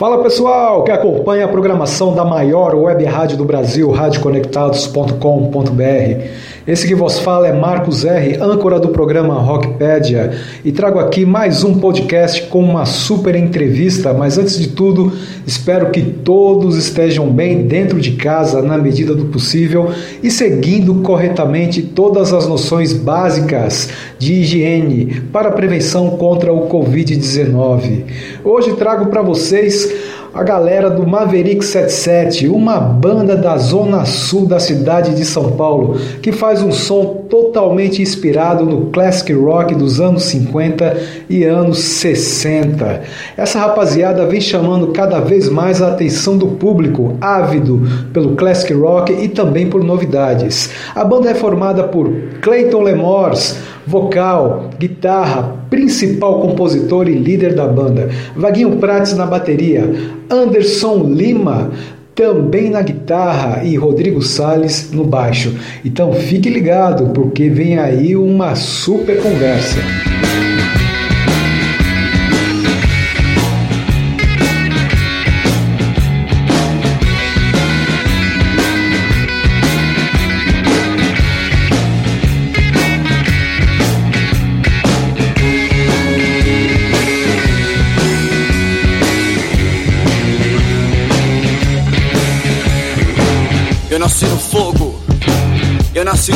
Fala 0.00 0.22
pessoal 0.22 0.82
que 0.82 0.90
acompanha 0.90 1.44
a 1.44 1.48
programação 1.48 2.14
da 2.14 2.24
maior 2.24 2.74
web 2.74 3.04
rádio 3.04 3.36
do 3.36 3.44
Brasil, 3.44 3.90
radioconectados.com.br. 3.90 6.24
Esse 6.70 6.86
que 6.86 6.94
vos 6.94 7.18
fala 7.18 7.48
é 7.48 7.52
Marcos 7.52 8.04
R, 8.04 8.36
âncora 8.40 8.78
do 8.78 8.90
programa 8.90 9.34
Rockpedia, 9.34 10.38
e 10.64 10.70
trago 10.70 11.00
aqui 11.00 11.26
mais 11.26 11.64
um 11.64 11.80
podcast 11.80 12.42
com 12.42 12.62
uma 12.62 12.86
super 12.86 13.34
entrevista. 13.34 14.14
Mas 14.14 14.38
antes 14.38 14.56
de 14.56 14.68
tudo, 14.68 15.12
espero 15.44 15.90
que 15.90 16.00
todos 16.00 16.76
estejam 16.76 17.28
bem 17.28 17.66
dentro 17.66 18.00
de 18.00 18.12
casa 18.12 18.62
na 18.62 18.78
medida 18.78 19.16
do 19.16 19.24
possível 19.24 19.90
e 20.22 20.30
seguindo 20.30 20.94
corretamente 21.02 21.82
todas 21.82 22.32
as 22.32 22.46
noções 22.46 22.92
básicas 22.92 23.88
de 24.16 24.34
higiene 24.34 25.22
para 25.32 25.50
prevenção 25.50 26.10
contra 26.10 26.52
o 26.52 26.68
Covid-19. 26.68 28.04
Hoje 28.44 28.74
trago 28.74 29.06
para 29.06 29.22
vocês 29.22 29.92
a 30.32 30.44
galera 30.44 30.88
do 30.88 31.06
Maverick 31.06 31.64
77, 31.64 32.48
uma 32.48 32.78
banda 32.78 33.34
da 33.34 33.56
zona 33.58 34.04
sul 34.04 34.46
da 34.46 34.60
cidade 34.60 35.14
de 35.16 35.24
São 35.24 35.52
Paulo, 35.52 35.98
que 36.22 36.30
faz 36.30 36.62
um 36.62 36.70
som 36.70 37.26
totalmente 37.28 38.00
inspirado 38.00 38.64
no 38.64 38.86
classic 38.86 39.32
rock 39.32 39.74
dos 39.74 40.00
anos 40.00 40.24
50 40.24 40.96
e 41.28 41.42
anos 41.42 41.78
60. 41.78 43.02
Essa 43.36 43.58
rapaziada 43.58 44.24
vem 44.26 44.40
chamando 44.40 44.88
cada 44.88 45.18
vez 45.18 45.48
mais 45.48 45.82
a 45.82 45.88
atenção 45.88 46.38
do 46.38 46.46
público, 46.46 47.16
ávido 47.20 47.82
pelo 48.12 48.36
classic 48.36 48.72
rock 48.72 49.12
e 49.12 49.28
também 49.28 49.68
por 49.68 49.82
novidades. 49.82 50.70
A 50.94 51.04
banda 51.04 51.30
é 51.30 51.34
formada 51.34 51.84
por 51.84 52.08
Clayton 52.40 52.82
Lemors, 52.82 53.56
vocal, 53.84 54.70
guitarra, 54.78 55.59
principal 55.70 56.40
compositor 56.40 57.08
e 57.08 57.14
líder 57.14 57.54
da 57.54 57.66
banda, 57.66 58.10
Vaguinho 58.36 58.76
Prates 58.76 59.16
na 59.16 59.24
bateria, 59.24 59.90
Anderson 60.28 61.04
Lima 61.04 61.70
também 62.14 62.68
na 62.68 62.82
guitarra 62.82 63.64
e 63.64 63.76
Rodrigo 63.76 64.20
Sales 64.20 64.90
no 64.92 65.04
baixo. 65.04 65.54
Então 65.82 66.12
fique 66.12 66.50
ligado 66.50 67.14
porque 67.14 67.48
vem 67.48 67.78
aí 67.78 68.14
uma 68.14 68.54
super 68.54 69.22
conversa. 69.22 69.78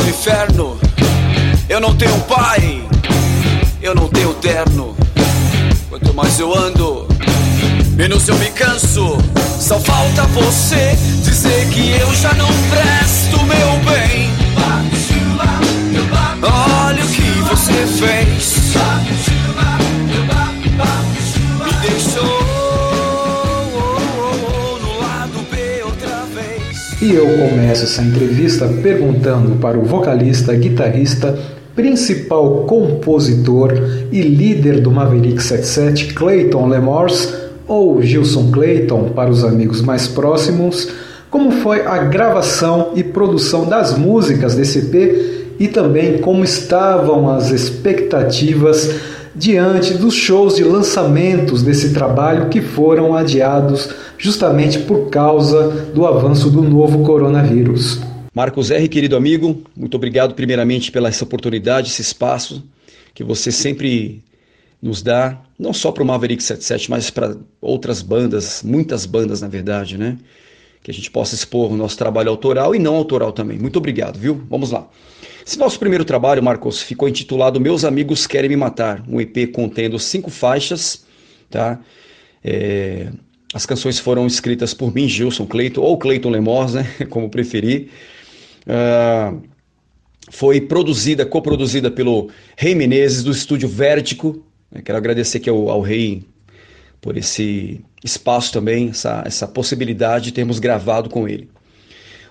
Inferno. 0.01 0.77
Eu 1.67 1.79
não 1.79 1.95
tenho 1.95 2.17
pai, 2.21 2.83
eu 3.81 3.93
não 3.95 4.07
tenho 4.07 4.33
terno. 4.35 4.95
Quanto 5.89 6.13
mais 6.13 6.39
eu 6.39 6.55
ando, 6.55 7.07
menos 7.95 8.27
eu 8.27 8.35
me 8.35 8.49
canso. 8.51 9.17
Só 9.59 9.79
falta 9.79 10.23
você 10.27 10.97
dizer 11.23 11.67
que 11.69 11.91
eu 11.99 12.13
já 12.15 12.33
não 12.33 12.47
presto, 12.47 13.43
meu 13.45 13.91
bem. 13.91 14.04
Eu 27.15 27.27
começo 27.27 27.85
essa 27.85 28.01
entrevista 28.01 28.67
perguntando 28.83 29.55
para 29.55 29.79
o 29.79 29.85
vocalista, 29.85 30.53
guitarrista, 30.53 31.39
principal 31.73 32.65
compositor 32.65 33.71
e 34.11 34.21
líder 34.21 34.81
do 34.81 34.91
Maverick 34.91 35.41
77, 35.41 36.13
Clayton 36.13 36.67
Lemors, 36.67 37.33
ou 37.65 38.01
Gilson 38.01 38.51
Clayton 38.51 39.11
para 39.15 39.29
os 39.29 39.45
amigos 39.45 39.81
mais 39.81 40.09
próximos, 40.09 40.89
como 41.31 41.51
foi 41.51 41.85
a 41.85 41.99
gravação 41.99 42.91
e 42.95 43.01
produção 43.01 43.65
das 43.65 43.97
músicas 43.97 44.53
desse 44.53 44.79
EP 44.79 45.55
e 45.57 45.69
também 45.69 46.17
como 46.17 46.43
estavam 46.43 47.31
as 47.31 47.49
expectativas 47.49 48.93
diante 49.35 49.93
dos 49.95 50.13
shows 50.13 50.55
de 50.55 50.63
lançamentos 50.63 51.61
desse 51.61 51.93
trabalho 51.93 52.49
que 52.49 52.61
foram 52.61 53.13
adiados 53.13 53.89
justamente 54.17 54.79
por 54.79 55.09
causa 55.09 55.69
do 55.93 56.05
avanço 56.05 56.49
do 56.49 56.61
novo 56.61 57.03
coronavírus. 57.03 57.99
Marcos 58.33 58.71
R, 58.71 58.87
querido 58.87 59.15
amigo, 59.15 59.61
muito 59.75 59.95
obrigado 59.95 60.33
primeiramente 60.33 60.91
pela 60.91 61.09
essa 61.09 61.23
oportunidade, 61.23 61.89
esse 61.89 62.01
espaço 62.01 62.63
que 63.13 63.23
você 63.23 63.51
sempre 63.51 64.23
nos 64.81 65.01
dá, 65.01 65.41
não 65.57 65.73
só 65.73 65.91
para 65.91 66.03
o 66.03 66.05
Maverick 66.05 66.43
77, 66.43 66.91
mas 66.91 67.09
para 67.09 67.35
outras 67.61 68.01
bandas, 68.01 68.61
muitas 68.63 69.05
bandas 69.05 69.41
na 69.41 69.47
verdade, 69.47 69.97
né? 69.97 70.17
Que 70.83 70.91
a 70.91 70.93
gente 70.93 71.09
possa 71.09 71.33
expor 71.33 71.71
o 71.71 71.77
nosso 71.77 71.97
trabalho 71.97 72.29
autoral 72.29 72.75
e 72.75 72.79
não 72.79 72.95
autoral 72.95 73.31
também. 73.31 73.57
Muito 73.57 73.77
obrigado, 73.77 74.19
viu? 74.19 74.43
Vamos 74.49 74.69
lá. 74.69 74.87
Esse 75.45 75.59
nosso 75.59 75.77
primeiro 75.77 76.03
trabalho, 76.03 76.41
Marcos, 76.41 76.81
ficou 76.81 77.07
intitulado 77.07 77.61
Meus 77.61 77.85
Amigos 77.85 78.25
Querem 78.25 78.49
Me 78.49 78.55
Matar, 78.55 79.03
um 79.07 79.21
EP 79.21 79.51
contendo 79.53 79.99
cinco 79.99 80.31
faixas, 80.31 81.05
tá? 81.51 81.79
É, 82.43 83.11
as 83.53 83.63
canções 83.63 83.99
foram 83.99 84.25
escritas 84.25 84.73
por 84.73 84.91
mim, 84.91 85.07
Gilson 85.07 85.45
Clayton, 85.45 85.81
ou 85.81 85.99
Clayton 85.99 86.31
Lemors, 86.31 86.73
né, 86.73 86.83
como 87.11 87.29
preferir. 87.29 87.89
Uh, 88.65 89.39
foi 90.31 90.59
produzida, 90.59 91.23
coproduzida 91.27 91.91
pelo 91.91 92.31
Rei 92.57 92.73
Menezes, 92.73 93.23
do 93.23 93.29
estúdio 93.29 93.69
Vértico. 93.69 94.43
Quero 94.83 94.97
agradecer 94.97 95.37
aqui 95.37 95.49
ao, 95.49 95.69
ao 95.69 95.79
Rei 95.79 96.23
por 96.99 97.15
esse 97.15 97.85
espaço 98.03 98.51
também, 98.51 98.89
essa, 98.89 99.21
essa 99.23 99.47
possibilidade 99.47 100.25
de 100.25 100.31
termos 100.31 100.57
gravado 100.57 101.07
com 101.07 101.29
ele. 101.29 101.47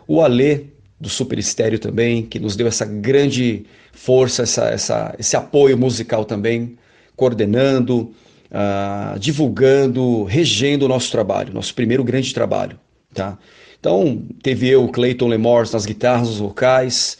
O 0.04 0.20
Alê, 0.20 0.73
do 1.00 1.08
Super 1.08 1.38
Estéreo 1.38 1.78
também, 1.78 2.22
que 2.22 2.38
nos 2.38 2.56
deu 2.56 2.66
essa 2.66 2.84
grande 2.84 3.64
força, 3.92 4.42
essa, 4.42 4.64
essa, 4.66 5.14
esse 5.18 5.36
apoio 5.36 5.76
musical 5.76 6.24
também, 6.24 6.76
coordenando, 7.16 8.12
uh, 8.50 9.18
divulgando, 9.18 10.24
regendo 10.24 10.84
o 10.84 10.88
nosso 10.88 11.10
trabalho, 11.10 11.52
nosso 11.52 11.74
primeiro 11.74 12.04
grande 12.04 12.32
trabalho. 12.32 12.78
Tá? 13.12 13.38
Então, 13.78 14.22
teve 14.42 14.68
eu, 14.68 14.88
Clayton 14.88 15.28
Lemors 15.28 15.72
nas 15.72 15.84
guitarras, 15.84 16.28
nos 16.28 16.38
vocais, 16.38 17.18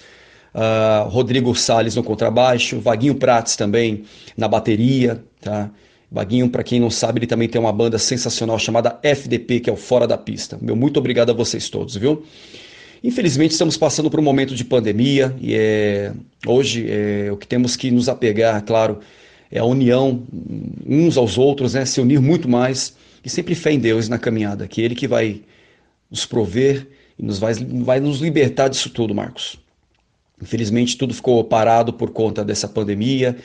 uh, 0.55 1.09
Rodrigo 1.09 1.55
Sales 1.55 1.95
no 1.95 2.03
contrabaixo, 2.03 2.81
Vaguinho 2.81 3.15
Prates 3.15 3.57
também 3.57 4.05
na 4.37 4.49
bateria. 4.49 5.23
Tá? 5.41 5.71
Vaguinho, 6.11 6.49
para 6.49 6.63
quem 6.63 6.79
não 6.79 6.91
sabe, 6.91 7.19
ele 7.19 7.27
também 7.27 7.49
tem 7.49 7.61
uma 7.61 7.73
banda 7.73 7.99
sensacional 7.99 8.59
chamada 8.59 8.99
FDP, 9.03 9.61
que 9.61 9.69
é 9.69 9.73
o 9.73 9.77
Fora 9.77 10.07
da 10.07 10.17
Pista. 10.17 10.57
Meu 10.63 10.77
muito 10.77 10.99
obrigado 10.99 11.31
a 11.31 11.33
vocês 11.33 11.69
todos, 11.69 11.97
viu? 11.97 12.25
Infelizmente 13.05 13.51
estamos 13.51 13.77
passando 13.77 14.11
por 14.11 14.19
um 14.19 14.23
momento 14.23 14.55
de 14.55 14.65
pandemia 14.65 15.37
e 15.39 15.55
é, 15.55 16.11
hoje 16.47 16.87
é, 16.89 17.31
o 17.31 17.37
que 17.37 17.47
temos 17.47 17.77
que 17.77 17.91
nos 17.91 18.09
apegar, 18.09 18.65
claro, 18.65 19.01
é 19.53 19.59
a 19.59 19.65
união 19.65 20.23
uns 20.87 21.19
aos 21.19 21.37
outros, 21.37 21.75
né? 21.75 21.85
se 21.85 22.01
unir 22.01 22.19
muito 22.19 22.49
mais 22.49 22.97
e 23.23 23.29
sempre 23.29 23.55
fé 23.55 23.73
em 23.73 23.79
Deus 23.79 24.09
na 24.09 24.19
caminhada, 24.19 24.67
que 24.67 24.81
é 24.81 24.87
Ele 24.87 24.95
que 24.95 25.07
vai 25.07 25.43
nos 26.11 26.25
prover 26.25 26.87
e 27.19 27.23
nos 27.23 27.39
vai, 27.39 27.53
vai 27.53 28.01
nos 28.01 28.21
libertar 28.21 28.69
disso 28.69 28.89
tudo, 28.89 29.15
Marcos. 29.15 29.59
Infelizmente 30.43 30.97
tudo 30.97 31.13
ficou 31.13 31.45
parado 31.45 31.93
por 31.93 32.09
conta 32.09 32.43
dessa 32.43 32.67
pandemia, 32.67 33.37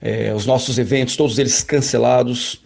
é, 0.00 0.32
os 0.32 0.46
nossos 0.46 0.78
eventos, 0.78 1.16
todos 1.16 1.36
eles 1.36 1.64
cancelados. 1.64 2.62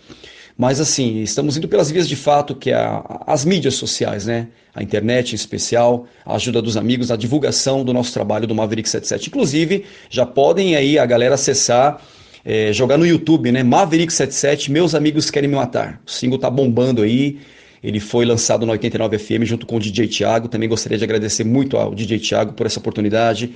Mas 0.56 0.81
assim, 0.81 1.20
estamos 1.20 1.56
indo 1.56 1.66
pelas 1.66 1.91
vias 1.91 2.09
de 2.09 2.15
fato 2.15 2.54
que 2.54 2.70
é 2.70 2.75
a, 2.75 3.22
as 3.26 3.44
mídias 3.44 3.75
sociais, 3.75 4.26
né? 4.26 4.49
A 4.73 4.82
internet 4.82 5.32
em 5.32 5.34
especial, 5.34 6.06
a 6.25 6.37
ajuda 6.37 6.62
dos 6.62 6.76
amigos, 6.76 7.11
a 7.11 7.17
divulgação 7.17 7.84
do 7.84 7.93
nosso 7.93 8.12
trabalho 8.12 8.46
do 8.46 8.55
Maverick 8.55 8.88
77. 8.88 9.29
Inclusive, 9.29 9.84
já 10.08 10.25
podem 10.25 10.76
aí 10.76 10.99
a 10.99 11.06
galera 11.06 11.34
acessar 11.34 12.00
é, 12.44 12.73
jogar 12.73 12.96
no 12.96 13.06
YouTube, 13.06 13.50
né? 13.50 13.64
Maverick77, 13.64 14.69
Meus 14.70 14.94
Amigos 14.94 15.31
Querem 15.31 15.49
Me 15.49 15.56
Matar. 15.56 16.00
O 16.06 16.11
single 16.11 16.38
tá 16.38 16.50
bombando 16.50 17.02
aí. 17.02 17.38
Ele 17.82 18.00
foi 18.00 18.25
lançado 18.25 18.64
no 18.64 18.73
89 18.73 19.19
FM 19.19 19.43
junto 19.43 19.67
com 19.67 19.76
o 19.76 19.81
DJ 19.81 20.06
Thiago. 20.06 20.49
Também 20.49 20.69
gostaria 20.69 20.96
de 20.96 21.05
agradecer 21.05 21.44
muito 21.44 21.76
ao 21.76 21.94
DJ 21.94 22.19
Thiago 22.19 22.52
por 22.52 22.64
essa 22.64 22.79
oportunidade. 22.79 23.55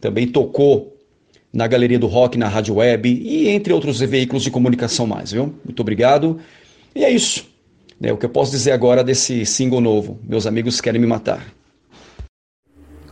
Também 0.00 0.26
tocou 0.26 0.96
na 1.52 1.66
Galeria 1.66 1.98
do 1.98 2.06
Rock, 2.06 2.38
na 2.38 2.48
Rádio 2.48 2.76
Web 2.76 3.08
e 3.08 3.48
entre 3.48 3.72
outros 3.72 4.00
veículos 4.00 4.42
de 4.42 4.50
comunicação 4.50 5.06
mais, 5.06 5.32
viu? 5.32 5.54
Muito 5.64 5.80
obrigado. 5.80 6.38
E 6.94 7.04
é 7.04 7.10
isso. 7.10 7.44
É 8.02 8.12
o 8.12 8.16
que 8.16 8.26
eu 8.26 8.30
posso 8.30 8.50
dizer 8.50 8.72
agora 8.72 9.04
desse 9.04 9.46
single 9.46 9.80
novo, 9.80 10.18
Meus 10.26 10.46
Amigos 10.46 10.80
Querem 10.80 11.00
Me 11.00 11.06
Matar. 11.06 11.46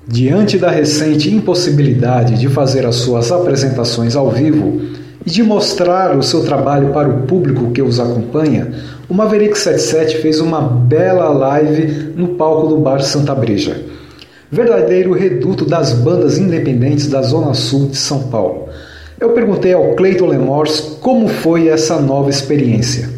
Diante 0.08 0.58
da 0.58 0.70
recente 0.70 1.30
impossibilidade 1.30 2.38
de 2.38 2.48
fazer 2.48 2.84
as 2.86 2.96
suas 2.96 3.30
apresentações 3.30 4.16
ao 4.16 4.30
vivo, 4.30 4.80
E 5.24 5.30
de 5.30 5.42
mostrar 5.42 6.16
o 6.16 6.22
seu 6.22 6.42
trabalho 6.44 6.94
para 6.94 7.08
o 7.08 7.26
público 7.26 7.72
que 7.72 7.82
os 7.82 8.00
acompanha, 8.00 8.72
o 9.08 9.12
Maverick 9.12 9.56
77 9.58 10.18
fez 10.22 10.40
uma 10.40 10.62
bela 10.62 11.28
live 11.28 12.14
no 12.16 12.28
palco 12.28 12.68
do 12.68 12.78
Bar 12.78 13.02
Santa 13.02 13.34
Breja. 13.34 13.84
Verdadeiro 14.52 15.12
reduto 15.12 15.64
das 15.64 15.92
bandas 15.92 16.36
independentes 16.36 17.06
da 17.06 17.22
Zona 17.22 17.54
Sul 17.54 17.88
de 17.88 17.96
São 17.96 18.28
Paulo. 18.30 18.68
Eu 19.20 19.32
perguntei 19.32 19.72
ao 19.72 19.94
Cleiton 19.94 20.26
Lemors 20.26 20.80
como 21.00 21.28
foi 21.28 21.68
essa 21.68 22.00
nova 22.00 22.30
experiência. 22.30 23.08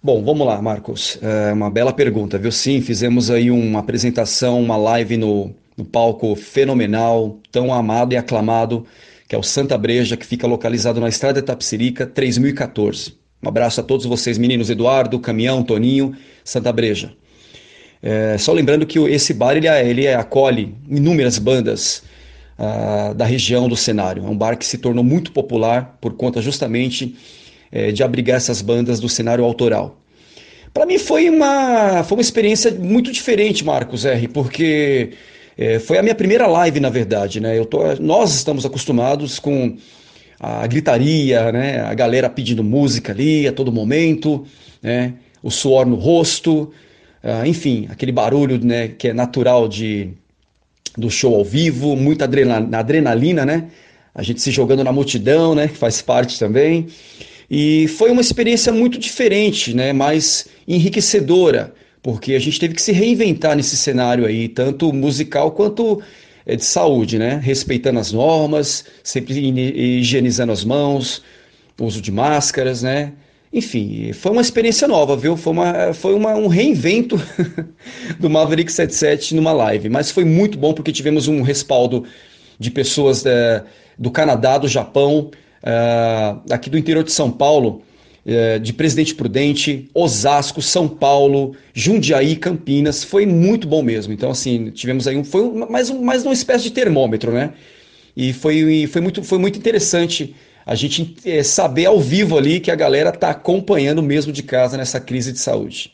Bom, 0.00 0.22
vamos 0.22 0.46
lá, 0.46 0.62
Marcos. 0.62 1.18
É 1.20 1.52
uma 1.52 1.68
bela 1.68 1.92
pergunta, 1.92 2.38
viu? 2.38 2.52
Sim, 2.52 2.80
fizemos 2.80 3.32
aí 3.32 3.50
uma 3.50 3.80
apresentação, 3.80 4.62
uma 4.62 4.76
live 4.76 5.16
no, 5.16 5.50
no 5.76 5.84
palco 5.84 6.36
fenomenal, 6.36 7.38
tão 7.50 7.74
amado 7.74 8.12
e 8.12 8.16
aclamado, 8.16 8.86
que 9.26 9.34
é 9.34 9.38
o 9.38 9.42
Santa 9.42 9.76
Breja, 9.76 10.16
que 10.16 10.24
fica 10.24 10.46
localizado 10.46 11.00
na 11.00 11.08
Estrada 11.08 11.42
Tapsirica, 11.42 12.06
3014. 12.06 13.14
Um 13.42 13.48
abraço 13.48 13.80
a 13.80 13.84
todos 13.84 14.06
vocês, 14.06 14.38
meninos 14.38 14.70
Eduardo, 14.70 15.18
Caminhão, 15.18 15.64
Toninho, 15.64 16.14
Santa 16.44 16.72
Breja. 16.72 17.12
É, 18.02 18.38
só 18.38 18.52
lembrando 18.52 18.86
que 18.86 18.98
esse 18.98 19.34
bar 19.34 19.56
ele, 19.56 19.68
ele 19.68 20.08
acolhe 20.08 20.74
inúmeras 20.88 21.38
bandas 21.38 22.02
uh, 22.58 23.14
da 23.14 23.24
região 23.24 23.68
do 23.68 23.76
cenário. 23.76 24.24
É 24.24 24.28
um 24.28 24.36
bar 24.36 24.56
que 24.56 24.64
se 24.64 24.78
tornou 24.78 25.04
muito 25.04 25.32
popular 25.32 25.98
por 26.00 26.14
conta 26.14 26.40
justamente 26.40 27.14
é, 27.70 27.92
de 27.92 28.02
abrigar 28.02 28.36
essas 28.36 28.62
bandas 28.62 29.00
do 29.00 29.08
cenário 29.08 29.44
autoral. 29.44 29.98
Para 30.72 30.86
mim 30.86 30.98
foi 30.98 31.28
uma, 31.28 32.04
foi 32.04 32.18
uma 32.18 32.22
experiência 32.22 32.70
muito 32.70 33.10
diferente, 33.10 33.64
Marcos 33.64 34.04
R, 34.04 34.28
porque 34.28 35.10
é, 35.58 35.78
foi 35.78 35.98
a 35.98 36.02
minha 36.02 36.14
primeira 36.14 36.46
live, 36.46 36.80
na 36.80 36.88
verdade. 36.88 37.40
Né? 37.40 37.58
Eu 37.58 37.64
tô, 37.64 37.80
nós 38.00 38.34
estamos 38.34 38.64
acostumados 38.64 39.38
com 39.38 39.76
a 40.38 40.66
gritaria, 40.66 41.50
né? 41.52 41.80
a 41.80 41.92
galera 41.92 42.30
pedindo 42.30 42.62
música 42.62 43.12
ali 43.12 43.48
a 43.48 43.52
todo 43.52 43.72
momento, 43.72 44.46
né? 44.82 45.14
o 45.42 45.50
suor 45.50 45.86
no 45.86 45.96
rosto, 45.96 46.72
uh, 47.22 47.46
enfim, 47.46 47.86
aquele 47.90 48.12
barulho 48.12 48.58
né, 48.64 48.88
que 48.88 49.08
é 49.08 49.12
natural 49.12 49.68
de, 49.68 50.10
do 50.96 51.10
show 51.10 51.34
ao 51.34 51.44
vivo, 51.44 51.96
muita 51.96 52.24
adrenalina, 52.24 53.44
né? 53.44 53.68
A 54.14 54.22
gente 54.22 54.40
se 54.40 54.50
jogando 54.50 54.82
na 54.82 54.92
multidão, 54.92 55.54
né? 55.54 55.68
Que 55.68 55.76
faz 55.76 56.02
parte 56.02 56.38
também. 56.38 56.88
E 57.50 57.88
foi 57.88 58.10
uma 58.10 58.20
experiência 58.20 58.72
muito 58.72 58.98
diferente, 58.98 59.74
né? 59.74 59.92
Mais 59.92 60.46
enriquecedora, 60.66 61.72
porque 62.02 62.34
a 62.34 62.38
gente 62.38 62.58
teve 62.58 62.74
que 62.74 62.82
se 62.82 62.92
reinventar 62.92 63.56
nesse 63.56 63.76
cenário 63.76 64.26
aí, 64.26 64.48
tanto 64.48 64.92
musical 64.92 65.52
quanto 65.52 66.02
é, 66.44 66.56
de 66.56 66.64
saúde, 66.64 67.18
né? 67.18 67.40
Respeitando 67.42 67.98
as 67.98 68.12
normas, 68.12 68.84
sempre 69.02 69.34
higienizando 69.38 70.52
as 70.52 70.64
mãos, 70.64 71.22
uso 71.80 72.00
de 72.00 72.12
máscaras, 72.12 72.82
né? 72.82 73.12
Enfim, 73.52 74.12
foi 74.12 74.30
uma 74.30 74.40
experiência 74.40 74.86
nova, 74.86 75.16
viu? 75.16 75.36
Foi, 75.36 75.52
uma, 75.52 75.92
foi 75.92 76.14
uma, 76.14 76.34
um 76.36 76.46
reinvento 76.46 77.20
do 78.18 78.30
Maverick 78.30 78.70
77 78.70 79.34
numa 79.34 79.52
live, 79.52 79.88
mas 79.88 80.10
foi 80.10 80.24
muito 80.24 80.56
bom 80.56 80.72
porque 80.72 80.92
tivemos 80.92 81.26
um 81.26 81.42
respaldo 81.42 82.04
de 82.58 82.70
pessoas 82.70 83.26
é, 83.26 83.64
do 83.98 84.08
Canadá, 84.10 84.56
do 84.56 84.68
Japão, 84.68 85.32
é, 85.64 86.36
aqui 86.54 86.70
do 86.70 86.78
interior 86.78 87.02
de 87.02 87.10
São 87.10 87.28
Paulo, 87.28 87.82
é, 88.24 88.60
de 88.60 88.72
Presidente 88.72 89.16
Prudente, 89.16 89.88
Osasco, 89.92 90.62
São 90.62 90.86
Paulo, 90.86 91.56
Jundiaí, 91.74 92.36
Campinas. 92.36 93.02
Foi 93.02 93.26
muito 93.26 93.66
bom 93.66 93.82
mesmo. 93.82 94.12
Então, 94.12 94.30
assim, 94.30 94.70
tivemos 94.70 95.08
aí 95.08 95.16
um. 95.16 95.24
Foi 95.24 95.50
mais, 95.68 95.90
um, 95.90 96.02
mais 96.02 96.24
uma 96.24 96.32
espécie 96.34 96.64
de 96.64 96.70
termômetro, 96.70 97.32
né? 97.32 97.52
E 98.16 98.32
foi, 98.32 98.86
foi, 98.86 99.00
muito, 99.00 99.24
foi 99.24 99.38
muito 99.38 99.58
interessante 99.58 100.34
a 100.64 100.74
gente 100.74 101.16
é, 101.24 101.42
saber 101.42 101.86
ao 101.86 102.00
vivo 102.00 102.36
ali 102.36 102.60
que 102.60 102.70
a 102.70 102.76
galera 102.76 103.10
está 103.10 103.30
acompanhando 103.30 104.02
mesmo 104.02 104.32
de 104.32 104.42
casa 104.42 104.76
nessa 104.76 105.00
crise 105.00 105.32
de 105.32 105.38
saúde. 105.38 105.92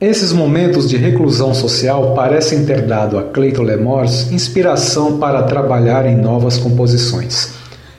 Esses 0.00 0.32
momentos 0.32 0.88
de 0.88 0.96
reclusão 0.96 1.54
social 1.54 2.14
parecem 2.14 2.66
ter 2.66 2.82
dado 2.82 3.16
a 3.16 3.22
Cleiton 3.22 3.62
Lemors 3.62 4.30
inspiração 4.32 5.18
para 5.18 5.44
trabalhar 5.44 6.04
em 6.04 6.16
novas 6.16 6.58
composições 6.58 7.52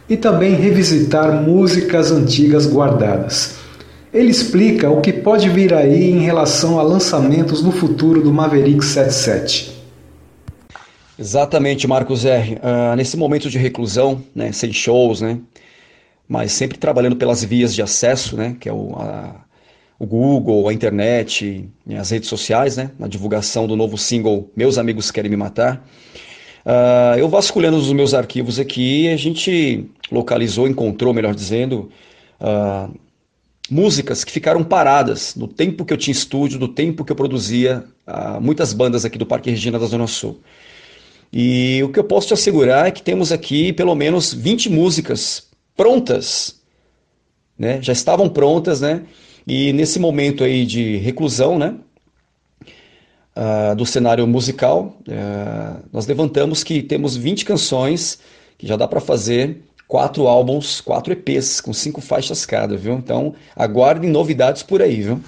e 0.08 0.16
também 0.16 0.54
revisitar 0.54 1.42
músicas 1.42 2.12
antigas 2.12 2.68
guardadas. 2.68 3.56
Ele 4.14 4.30
explica 4.30 4.90
o 4.90 5.02
que 5.02 5.12
pode 5.12 5.50
vir 5.50 5.74
aí 5.74 6.12
em 6.12 6.20
relação 6.20 6.80
a 6.80 6.84
lançamentos 6.84 7.64
no 7.64 7.72
futuro 7.72 8.22
do 8.22 8.32
Maverick 8.32 8.86
77. 8.86 9.76
Exatamente, 11.18 11.88
Marcos 11.88 12.26
R. 12.26 12.56
Uh, 12.56 12.96
nesse 12.98 13.16
momento 13.16 13.50
de 13.50 13.58
reclusão, 13.58 14.22
né, 14.36 14.52
sem 14.52 14.74
shows, 14.74 15.22
né, 15.22 15.40
mas 16.28 16.52
sempre 16.52 16.78
trabalhando 16.78 17.16
pelas 17.16 17.42
vias 17.42 17.74
de 17.74 17.82
acesso, 17.82 18.36
né, 18.36 18.58
que 18.60 18.68
é 18.68 18.74
o, 18.74 18.96
a, 18.98 19.46
o 19.98 20.06
Google, 20.06 20.68
a 20.68 20.74
internet, 20.74 21.70
as 21.98 22.10
redes 22.10 22.28
sociais, 22.28 22.76
né, 22.76 22.92
na 23.00 23.08
divulgação 23.08 23.66
do 23.66 23.78
novo 23.78 23.98
single 23.98 24.52
Meus 24.58 24.78
Amigos 24.78 25.10
Querem 25.10 25.32
Me 25.32 25.38
Matar. 25.38 25.88
Uh, 26.66 27.18
eu 27.18 27.30
vasculhando 27.30 27.78
os 27.78 27.94
meus 27.94 28.14
arquivos 28.14 28.60
aqui, 28.60 29.08
a 29.08 29.16
gente 29.16 29.90
localizou, 30.12 30.68
encontrou, 30.68 31.14
melhor 31.14 31.34
dizendo, 31.34 31.90
uh, 32.42 32.94
músicas 33.70 34.26
que 34.26 34.34
ficaram 34.34 34.66
paradas 34.66 35.34
no 35.34 35.48
tempo 35.48 35.86
que 35.86 35.94
eu 35.94 35.98
tinha 35.98 36.12
estúdio, 36.12 36.60
do 36.60 36.68
tempo 36.68 37.06
que 37.06 37.12
eu 37.12 37.16
produzia 37.16 37.86
muitas 38.40 38.72
bandas 38.72 39.04
aqui 39.04 39.18
do 39.18 39.26
Parque 39.26 39.50
Regina 39.50 39.80
da 39.80 39.88
Zona 39.88 40.06
Sul. 40.06 40.40
E 41.38 41.84
o 41.84 41.90
que 41.90 42.00
eu 42.00 42.04
posso 42.06 42.30
te 42.30 42.34
assegurar 42.34 42.88
é 42.88 42.92
que 42.92 43.04
temos 43.04 43.30
aqui 43.30 43.74
pelo 43.74 43.94
menos 43.94 44.34
20 44.34 44.70
músicas 44.70 45.50
prontas, 45.76 46.62
né? 47.60 47.82
Já 47.82 47.92
estavam 47.92 48.30
prontas, 48.30 48.80
né? 48.80 49.04
E 49.46 49.74
nesse 49.74 50.00
momento 50.00 50.46
aí 50.46 50.66
de 50.66 50.96
reclusão, 50.96 51.60
né? 51.60 51.76
Uh, 53.36 53.76
do 53.76 53.86
cenário 53.86 54.26
musical, 54.26 54.98
uh, 55.10 55.84
nós 55.92 56.08
levantamos 56.08 56.64
que 56.64 56.82
temos 56.82 57.18
20 57.18 57.44
canções 57.44 58.18
que 58.58 58.66
já 58.66 58.78
dá 58.78 58.88
para 58.88 59.02
fazer 59.02 59.62
quatro 59.90 60.30
álbuns, 60.30 60.80
quatro 60.80 61.12
EPs 61.12 61.60
com 61.60 61.74
cinco 61.74 62.00
faixas 62.00 62.46
cada, 62.46 62.78
viu? 62.78 62.94
Então 62.94 63.36
aguardem 63.54 64.10
novidades 64.10 64.64
por 64.64 64.82
aí, 64.82 65.02
viu? 65.02 65.20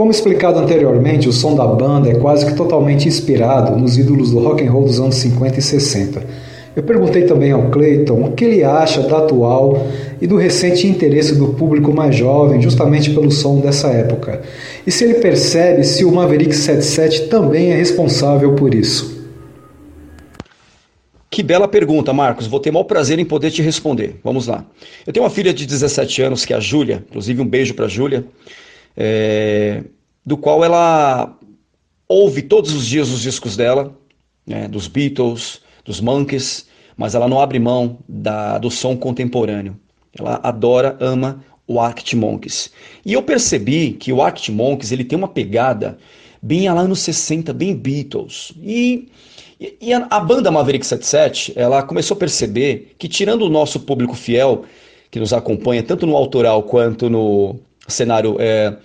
Como 0.00 0.10
explicado 0.10 0.58
anteriormente, 0.58 1.28
o 1.28 1.32
som 1.32 1.54
da 1.54 1.66
banda 1.66 2.08
é 2.08 2.14
quase 2.14 2.46
que 2.46 2.54
totalmente 2.54 3.06
inspirado 3.06 3.78
nos 3.78 3.98
ídolos 3.98 4.30
do 4.30 4.38
rock 4.38 4.66
and 4.66 4.70
roll 4.70 4.86
dos 4.86 4.98
anos 4.98 5.16
50 5.16 5.58
e 5.58 5.62
60. 5.62 6.26
Eu 6.74 6.82
perguntei 6.82 7.24
também 7.24 7.52
ao 7.52 7.68
Clayton 7.68 8.24
o 8.24 8.32
que 8.32 8.46
ele 8.46 8.64
acha 8.64 9.02
da 9.02 9.18
atual 9.18 9.86
e 10.18 10.26
do 10.26 10.38
recente 10.38 10.86
interesse 10.86 11.34
do 11.34 11.48
público 11.48 11.92
mais 11.92 12.16
jovem 12.16 12.62
justamente 12.62 13.10
pelo 13.10 13.30
som 13.30 13.60
dessa 13.60 13.88
época. 13.88 14.40
E 14.86 14.90
se 14.90 15.04
ele 15.04 15.16
percebe 15.16 15.84
se 15.84 16.02
o 16.02 16.10
Maverick 16.10 16.56
77 16.56 17.26
também 17.26 17.70
é 17.70 17.76
responsável 17.76 18.54
por 18.54 18.74
isso. 18.74 19.20
Que 21.30 21.42
bela 21.42 21.68
pergunta, 21.68 22.10
Marcos. 22.10 22.46
Vou 22.46 22.58
ter 22.58 22.70
maior 22.70 22.84
prazer 22.84 23.18
em 23.18 23.24
poder 23.26 23.50
te 23.50 23.60
responder. 23.60 24.18
Vamos 24.24 24.46
lá. 24.46 24.64
Eu 25.06 25.12
tenho 25.12 25.24
uma 25.24 25.30
filha 25.30 25.52
de 25.52 25.66
17 25.66 26.22
anos, 26.22 26.46
que 26.46 26.54
é 26.54 26.56
a 26.56 26.60
Júlia, 26.60 27.04
inclusive 27.10 27.42
um 27.42 27.46
beijo 27.46 27.74
para 27.74 27.84
a 27.84 27.88
Júlia 27.88 28.24
é, 28.96 29.84
do 30.24 30.36
qual 30.36 30.64
ela 30.64 31.36
ouve 32.08 32.42
todos 32.42 32.72
os 32.74 32.86
dias 32.86 33.08
os 33.10 33.20
discos 33.20 33.56
dela, 33.56 33.96
né, 34.46 34.66
dos 34.66 34.88
Beatles, 34.88 35.60
dos 35.84 36.00
Monkeys, 36.00 36.66
mas 36.96 37.14
ela 37.14 37.28
não 37.28 37.40
abre 37.40 37.58
mão 37.58 37.98
da, 38.08 38.58
do 38.58 38.70
som 38.70 38.96
contemporâneo. 38.96 39.78
Ela 40.18 40.40
adora, 40.42 40.96
ama 41.00 41.44
o 41.66 41.80
Arctic 41.80 42.14
Monkeys. 42.14 42.72
E 43.06 43.12
eu 43.12 43.22
percebi 43.22 43.92
que 43.92 44.12
o 44.12 44.20
Arctic 44.20 44.52
Monkeys 44.52 44.90
ele 44.90 45.04
tem 45.04 45.16
uma 45.16 45.28
pegada 45.28 45.98
bem 46.42 46.68
lá 46.68 46.82
nos 46.84 46.98
60, 47.00 47.52
bem 47.52 47.74
Beatles. 47.76 48.52
E, 48.60 49.08
e 49.80 49.92
a, 49.92 50.06
a, 50.10 50.18
banda 50.18 50.50
Maverick 50.50 50.84
77, 50.84 51.52
ela 51.54 51.82
começou 51.82 52.16
a 52.16 52.18
perceber 52.18 52.94
que 52.98 53.08
tirando 53.08 53.42
o 53.42 53.48
nosso 53.48 53.78
público 53.80 54.14
fiel, 54.14 54.64
que 55.10 55.20
nos 55.20 55.32
acompanha 55.32 55.82
tanto 55.82 56.06
no 56.06 56.16
autoral 56.16 56.64
quanto 56.64 57.08
no, 57.08 57.60
cenário 57.90 58.36
é, 58.38 58.76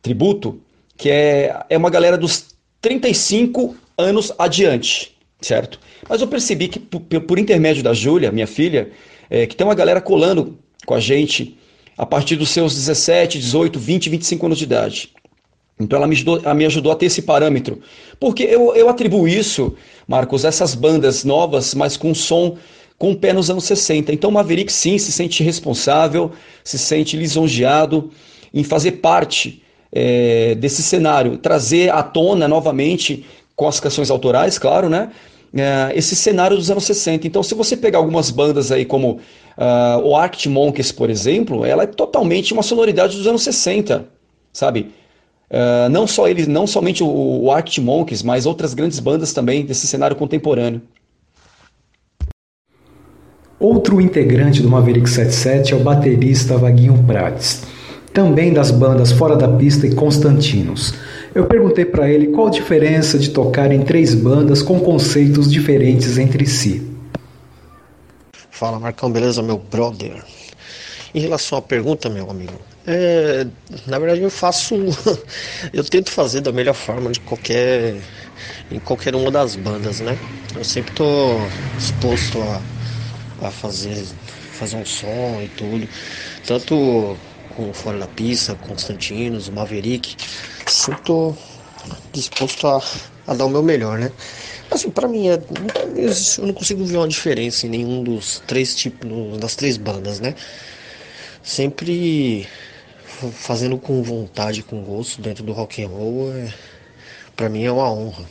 tributo, 0.00 0.60
que 0.96 1.10
é, 1.10 1.64
é 1.68 1.76
uma 1.76 1.90
galera 1.90 2.16
dos 2.16 2.46
35 2.80 3.76
anos 3.96 4.32
adiante, 4.38 5.16
certo? 5.40 5.78
Mas 6.08 6.20
eu 6.20 6.28
percebi 6.28 6.68
que, 6.68 6.78
por, 6.78 7.00
por 7.00 7.38
intermédio 7.38 7.82
da 7.82 7.92
Júlia, 7.92 8.32
minha 8.32 8.46
filha, 8.46 8.90
é, 9.30 9.46
que 9.46 9.54
tem 9.54 9.66
uma 9.66 9.74
galera 9.74 10.00
colando 10.00 10.58
com 10.84 10.94
a 10.94 11.00
gente 11.00 11.56
a 11.96 12.04
partir 12.04 12.36
dos 12.36 12.50
seus 12.50 12.74
17, 12.74 13.38
18, 13.38 13.78
20, 13.78 14.10
25 14.10 14.46
anos 14.46 14.58
de 14.58 14.64
idade. 14.64 15.10
Então 15.78 15.96
ela 15.96 16.06
me 16.06 16.14
ajudou, 16.14 16.40
ela 16.42 16.54
me 16.54 16.66
ajudou 16.66 16.92
a 16.92 16.96
ter 16.96 17.06
esse 17.06 17.22
parâmetro. 17.22 17.80
Porque 18.18 18.42
eu, 18.42 18.74
eu 18.74 18.88
atribuo 18.88 19.26
isso, 19.26 19.74
Marcos, 20.06 20.44
essas 20.44 20.74
bandas 20.74 21.24
novas, 21.24 21.74
mas 21.74 21.96
com 21.96 22.14
som 22.14 22.56
com 22.98 23.10
o 23.10 23.16
pé 23.16 23.32
nos 23.32 23.50
anos 23.50 23.64
60. 23.64 24.12
Então 24.12 24.30
Maverick 24.30 24.72
sim 24.72 24.96
se 24.96 25.10
sente 25.10 25.42
responsável, 25.42 26.30
se 26.62 26.78
sente 26.78 27.16
lisonjeado 27.16 28.10
em 28.52 28.64
fazer 28.64 28.92
parte 28.92 29.62
é, 29.92 30.54
desse 30.54 30.82
cenário, 30.82 31.38
trazer 31.38 31.90
à 31.90 32.02
tona 32.02 32.48
novamente, 32.48 33.24
com 33.54 33.68
as 33.68 33.78
canções 33.78 34.10
autorais, 34.10 34.58
claro, 34.58 34.88
né? 34.88 35.10
uh, 35.52 35.92
esse 35.94 36.16
cenário 36.16 36.56
dos 36.56 36.70
anos 36.70 36.84
60. 36.84 37.26
Então, 37.26 37.42
se 37.42 37.54
você 37.54 37.76
pegar 37.76 37.98
algumas 37.98 38.30
bandas 38.30 38.72
aí 38.72 38.84
como 38.84 39.12
uh, 39.56 40.00
o 40.02 40.16
Arctic 40.16 40.50
Monkeys, 40.50 40.90
por 40.90 41.10
exemplo, 41.10 41.64
ela 41.64 41.84
é 41.84 41.86
totalmente 41.86 42.52
uma 42.52 42.62
sonoridade 42.62 43.16
dos 43.16 43.26
anos 43.26 43.42
60, 43.42 44.06
sabe? 44.52 44.90
Uh, 45.50 45.88
não 45.90 46.06
só 46.06 46.28
eles, 46.28 46.46
não 46.46 46.66
somente 46.66 47.02
o, 47.02 47.06
o 47.06 47.82
Monkeys, 47.82 48.22
mas 48.22 48.46
outras 48.46 48.72
grandes 48.72 48.98
bandas 48.98 49.32
também 49.32 49.64
desse 49.64 49.86
cenário 49.86 50.16
contemporâneo. 50.16 50.80
Outro 53.60 54.00
integrante 54.00 54.60
do 54.60 54.68
Maverick 54.68 55.08
77 55.08 55.72
é 55.72 55.76
o 55.76 55.80
baterista 55.80 56.56
Vaguinho 56.56 57.00
Prates, 57.06 57.62
também 58.12 58.52
das 58.52 58.70
bandas 58.70 59.12
Fora 59.12 59.36
da 59.36 59.48
Pista 59.48 59.86
e 59.86 59.94
Constantinos. 59.94 60.94
Eu 61.34 61.46
perguntei 61.46 61.84
para 61.84 62.08
ele 62.10 62.28
qual 62.28 62.48
a 62.48 62.50
diferença 62.50 63.18
de 63.18 63.30
tocar 63.30 63.72
em 63.72 63.82
três 63.82 64.14
bandas 64.14 64.62
com 64.62 64.80
conceitos 64.80 65.50
diferentes 65.50 66.18
entre 66.18 66.46
si. 66.46 66.90
Fala 68.50 68.78
Marcão, 68.78 69.10
beleza, 69.10 69.42
meu 69.42 69.58
brother? 69.58 70.22
Em 71.14 71.20
relação 71.20 71.58
à 71.58 71.62
pergunta, 71.62 72.08
meu 72.08 72.30
amigo, 72.30 72.54
é, 72.86 73.46
na 73.86 73.98
verdade 73.98 74.22
eu 74.22 74.30
faço, 74.30 74.74
eu 75.72 75.84
tento 75.84 76.10
fazer 76.10 76.40
da 76.40 76.52
melhor 76.52 76.74
forma 76.74 77.10
de 77.10 77.20
qualquer, 77.20 77.96
em 78.70 78.78
qualquer 78.78 79.14
uma 79.14 79.30
das 79.30 79.56
bandas, 79.56 80.00
né? 80.00 80.16
Eu 80.56 80.64
sempre 80.64 80.92
estou 80.92 81.40
disposto 81.76 82.40
a 82.40 82.60
a 83.46 83.50
fazer, 83.50 84.04
fazer 84.52 84.76
um 84.76 84.84
som 84.84 85.40
e 85.42 85.48
tudo. 85.48 85.88
Tanto 86.46 87.16
com 87.52 87.72
Fora 87.72 87.98
da 87.98 88.06
Pista, 88.06 88.54
Constantinos, 88.54 89.48
Maverick. 89.48 90.16
Sempre 90.66 91.02
tô 91.02 91.34
disposto 92.12 92.66
a, 92.66 92.82
a 93.26 93.34
dar 93.34 93.46
o 93.46 93.48
meu 93.48 93.62
melhor, 93.62 93.98
né? 93.98 94.10
Assim, 94.70 94.90
pra 94.90 95.06
mim, 95.06 95.28
é, 95.28 95.34
eu 95.34 96.46
não 96.46 96.54
consigo 96.54 96.84
ver 96.84 96.96
uma 96.96 97.08
diferença 97.08 97.66
em 97.66 97.70
nenhum 97.70 98.02
dos 98.02 98.42
três 98.46 98.74
tipos, 98.74 99.38
das 99.38 99.54
três 99.54 99.76
bandas, 99.76 100.20
né? 100.20 100.34
Sempre 101.42 102.46
fazendo 103.32 103.78
com 103.78 104.02
vontade, 104.02 104.62
com 104.62 104.82
gosto 104.82 105.20
dentro 105.20 105.44
do 105.44 105.52
rock 105.52 105.82
and 105.82 105.88
roll, 105.88 106.32
é, 106.32 106.52
pra 107.36 107.48
mim 107.48 107.64
é 107.64 107.72
uma 107.72 107.90
honra. 107.92 108.24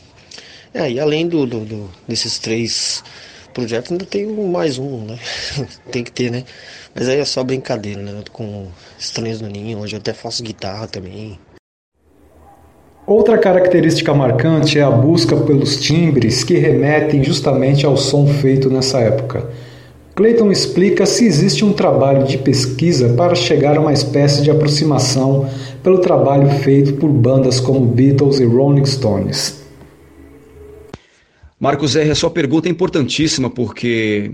É, 0.74 0.90
e 0.90 0.98
além 0.98 1.28
do, 1.28 1.46
do, 1.46 1.64
do 1.64 1.90
desses 2.08 2.38
três 2.38 3.02
projeto 3.52 3.92
ainda 3.92 4.04
tem 4.04 4.26
mais 4.26 4.78
um, 4.78 5.04
né? 5.04 5.18
tem 5.92 6.02
que 6.02 6.10
ter, 6.10 6.30
né? 6.30 6.44
Mas 6.94 7.08
aí 7.08 7.18
é 7.18 7.24
só 7.24 7.42
brincadeira, 7.42 8.02
né? 8.02 8.22
Com 8.32 8.68
Estranhos 8.98 9.40
no 9.40 9.48
Ninho, 9.48 9.78
hoje 9.78 9.96
eu 9.96 10.00
até 10.00 10.12
faço 10.12 10.42
guitarra 10.42 10.86
também. 10.86 11.38
Outra 13.06 13.36
característica 13.36 14.14
marcante 14.14 14.78
é 14.78 14.82
a 14.82 14.90
busca 14.90 15.36
pelos 15.36 15.76
timbres 15.80 16.44
que 16.44 16.56
remetem 16.56 17.24
justamente 17.24 17.84
ao 17.84 17.96
som 17.96 18.26
feito 18.26 18.70
nessa 18.70 19.00
época. 19.00 19.50
Clayton 20.14 20.52
explica 20.52 21.06
se 21.06 21.24
existe 21.24 21.64
um 21.64 21.72
trabalho 21.72 22.26
de 22.26 22.36
pesquisa 22.38 23.14
para 23.14 23.34
chegar 23.34 23.76
a 23.76 23.80
uma 23.80 23.92
espécie 23.92 24.42
de 24.42 24.50
aproximação 24.50 25.48
pelo 25.82 25.98
trabalho 25.98 26.48
feito 26.60 26.92
por 26.94 27.08
bandas 27.10 27.58
como 27.58 27.86
Beatles 27.86 28.38
e 28.38 28.44
Rolling 28.44 28.84
Stones. 28.84 29.62
Marcos 31.58 31.96
R, 31.96 32.10
a 32.10 32.14
sua 32.14 32.30
pergunta 32.30 32.68
é 32.68 32.70
importantíssima 32.70 33.48
porque 33.48 34.32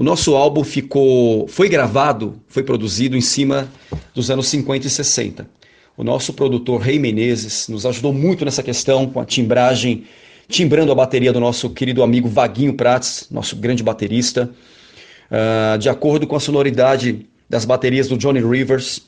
o 0.00 0.02
nosso 0.02 0.34
álbum 0.34 0.64
ficou, 0.64 1.46
foi 1.46 1.68
gravado, 1.68 2.40
foi 2.48 2.62
produzido 2.62 3.18
em 3.18 3.20
cima 3.20 3.68
dos 4.14 4.30
anos 4.30 4.48
50 4.48 4.86
e 4.86 4.90
60. 4.90 5.46
O 5.94 6.02
nosso 6.02 6.32
produtor 6.32 6.80
Rei 6.80 6.98
Menezes 6.98 7.68
nos 7.68 7.84
ajudou 7.84 8.10
muito 8.10 8.42
nessa 8.42 8.62
questão 8.62 9.06
com 9.06 9.20
a 9.20 9.26
timbragem, 9.26 10.06
timbrando 10.48 10.90
a 10.90 10.94
bateria 10.94 11.34
do 11.34 11.38
nosso 11.38 11.68
querido 11.68 12.02
amigo 12.02 12.30
Vaguinho 12.30 12.72
Prats, 12.72 13.26
nosso 13.30 13.54
grande 13.56 13.82
baterista, 13.82 14.48
uh, 15.30 15.76
de 15.76 15.90
acordo 15.90 16.26
com 16.26 16.34
a 16.34 16.40
sonoridade 16.40 17.26
das 17.46 17.66
baterias 17.66 18.08
do 18.08 18.16
Johnny 18.16 18.40
Rivers. 18.40 19.02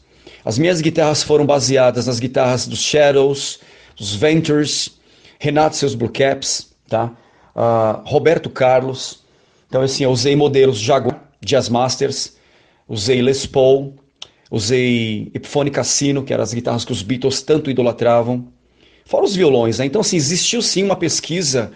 As 0.45 0.59
minhas 0.59 0.83
guitarras 0.83 1.23
foram 1.23 1.47
baseadas 1.47 2.07
nas 2.07 2.21
guitarras 2.21 2.67
dos 2.67 2.83
Shadows, 2.83 3.61
dos 3.97 4.15
Ventures, 4.15 5.01
Renato 5.39 5.75
seus 5.75 5.95
Blue 5.95 6.11
Caps, 6.11 6.71
tá? 6.87 7.17
uh, 7.57 8.03
Roberto 8.05 8.51
Carlos. 8.51 9.22
Então, 9.73 9.81
assim, 9.81 10.05
eu 10.05 10.11
usei 10.11 10.37
modelos 10.37 10.79
Jaguar, 10.79 11.33
Jazz 11.41 11.71
Masters, 11.71 12.35
usei 12.87 13.23
Les 13.23 13.47
Paul, 13.47 13.95
usei 14.51 15.31
Epiphone 15.33 15.71
Cassino, 15.71 16.23
que 16.23 16.31
eram 16.31 16.43
as 16.43 16.53
guitarras 16.53 16.85
que 16.85 16.93
os 16.93 17.03
Beatles 17.03 17.41
tanto 17.41 17.71
idolatravam, 17.71 18.49
fora 19.07 19.25
os 19.25 19.35
violões. 19.35 19.79
Né? 19.79 19.87
Então, 19.87 20.03
assim, 20.03 20.19
existiu 20.19 20.61
sim 20.61 20.83
uma 20.83 20.95
pesquisa, 20.95 21.73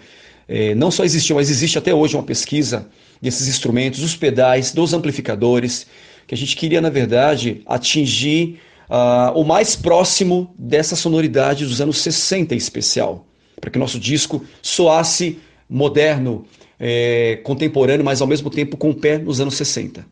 eh, 0.47 0.75
não 0.75 0.91
só 0.91 1.03
existiu, 1.03 1.37
mas 1.37 1.49
existe 1.49 1.79
até 1.79 1.91
hoje 1.91 2.15
uma 2.15 2.21
pesquisa 2.21 2.87
desses 3.19 3.47
instrumentos, 3.47 4.01
dos 4.01 4.15
pedais, 4.15 4.71
dos 4.71 4.93
amplificadores, 4.93 5.87
que 6.27 6.35
a 6.35 6.37
gente 6.37 6.55
queria, 6.55 6.79
na 6.79 6.91
verdade, 6.91 7.63
atingir 7.65 8.59
uh, 8.91 9.33
o 9.33 9.43
mais 9.43 9.75
próximo 9.75 10.53
dessa 10.55 10.95
sonoridade 10.95 11.65
dos 11.65 11.81
anos 11.81 11.97
60 11.97 12.53
em 12.53 12.59
especial, 12.59 13.25
para 13.59 13.71
que 13.71 13.79
nosso 13.79 13.99
disco 13.99 14.45
soasse 14.61 15.39
moderno, 15.69 16.45
é, 16.79 17.39
contemporâneo, 17.43 18.05
mas 18.05 18.21
ao 18.21 18.27
mesmo 18.27 18.49
tempo 18.49 18.77
com 18.77 18.89
o 18.89 18.95
pé 18.95 19.17
nos 19.17 19.41
anos 19.41 19.55
60. 19.55 20.05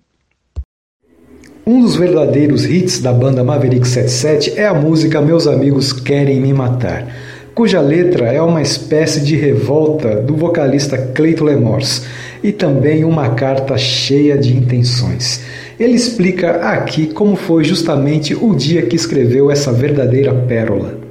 Um 1.68 1.82
dos 1.82 1.96
verdadeiros 1.96 2.64
hits 2.66 3.00
da 3.00 3.12
banda 3.12 3.44
Maverick 3.44 3.88
77 3.88 4.60
é 4.60 4.68
a 4.68 4.74
música 4.74 5.20
Meus 5.20 5.48
Amigos 5.48 5.92
Querem 5.92 6.40
Me 6.40 6.54
Matar, 6.54 7.08
cuja 7.56 7.82
letra 7.82 8.32
é 8.32 8.40
uma 8.40 8.62
espécie 8.62 9.22
de 9.22 9.36
revolta 9.36 10.22
do 10.22 10.36
vocalista 10.36 10.96
Cleiton 10.96 11.46
Lemors 11.46 12.06
e 12.44 12.52
também 12.52 13.04
uma 13.04 13.30
carta 13.32 13.78
cheia 13.78 14.38
de 14.38 14.56
intenções. 14.56 15.42
Ele 15.80 15.94
explica 15.94 16.70
aqui 16.70 17.08
como 17.08 17.36
foi 17.36 17.64
justamente 17.64 18.36
o 18.36 18.54
dia 18.54 18.84
que 18.84 18.96
escreveu 18.96 19.50
essa 19.50 19.74
verdadeira 19.74 20.34
pérola. 20.34 21.05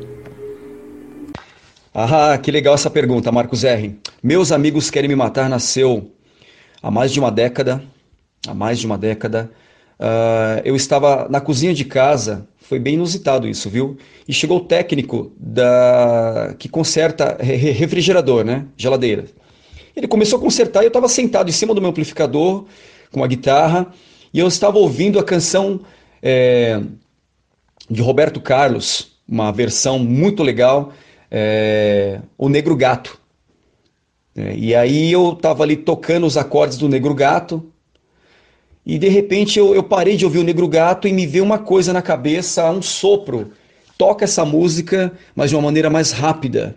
Ah, 1.97 2.37
que 2.39 2.51
legal 2.51 2.75
essa 2.75 2.91
pergunta, 2.91 3.31
Marcos 3.31 3.63
R. 3.63 3.97
Meus 4.21 4.51
amigos 4.51 4.91
querem 4.91 5.07
me 5.07 5.15
matar 5.15 5.49
nasceu 5.49 6.11
há 6.83 6.91
mais 6.91 7.13
de 7.13 7.21
uma 7.21 7.31
década. 7.31 7.85
Há 8.49 8.53
mais 8.53 8.81
de 8.81 8.87
uma 8.87 8.99
década. 8.99 9.49
Uh, 10.01 10.61
eu 10.65 10.75
estava 10.75 11.29
na 11.29 11.41
cozinha 11.41 11.73
de 11.73 11.85
casa, 11.85 12.49
foi 12.59 12.81
bem 12.81 12.95
inusitado 12.95 13.47
isso, 13.47 13.71
viu? 13.71 13.97
E 14.27 14.33
chegou 14.33 14.57
o 14.57 14.65
técnico 14.65 15.31
da 15.39 16.57
que 16.59 16.69
conserta 16.69 17.39
refrigerador, 17.41 18.45
né? 18.45 18.67
Geladeira. 18.77 19.27
Ele 19.95 20.09
começou 20.09 20.41
a 20.41 20.43
consertar 20.43 20.83
e 20.83 20.87
eu 20.87 20.89
estava 20.89 21.09
sentado 21.09 21.49
em 21.49 21.53
cima 21.53 21.73
do 21.73 21.81
meu 21.81 21.91
amplificador 21.91 22.65
com 23.13 23.23
a 23.23 23.27
guitarra 23.29 23.87
e 24.33 24.41
eu 24.41 24.49
estava 24.49 24.79
ouvindo 24.79 25.21
a 25.21 25.23
canção 25.23 25.83
é, 26.21 26.83
de 27.89 28.03
Roberto 28.03 28.41
Carlos, 28.41 29.13
uma 29.29 29.53
versão 29.53 30.01
muito 30.01 30.43
legal 30.43 30.93
é, 31.31 32.21
o 32.37 32.49
Negro 32.49 32.77
Gato. 32.77 33.21
É, 34.37 34.55
e 34.57 34.75
aí 34.75 35.13
eu 35.13 35.33
estava 35.33 35.63
ali 35.63 35.77
tocando 35.77 36.27
os 36.27 36.37
acordes 36.37 36.77
do 36.77 36.89
Negro 36.89 37.15
Gato, 37.15 37.71
e 38.87 38.99
de 38.99 39.09
repente 39.09 39.59
eu, 39.59 39.75
eu, 39.75 39.83
parei 39.83 40.17
de 40.17 40.25
ouvir 40.25 40.39
o 40.39 40.45
Negro 40.45 40.69
Gato 40.69 41.09
e 41.09 41.13
me 41.13 41.27
veio 41.27 41.43
uma 41.43 41.59
coisa 41.59 41.93
na 41.93 42.03
cabeça, 42.03 42.71
um 42.71 42.83
sopro. 42.83 43.53
Toca 43.97 44.25
essa 44.25 44.45
música, 44.45 45.13
mas 45.35 45.51
de 45.51 45.57
uma 45.57 45.63
maneira 45.63 45.89
mais 45.89 46.13
rápida, 46.13 46.77